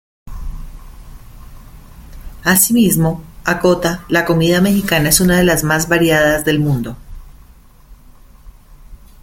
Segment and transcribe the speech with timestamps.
[2.43, 6.97] Así mismo, acota la comida mexicana es una de las más variadas del mundo.